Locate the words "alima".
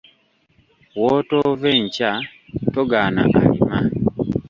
3.39-3.77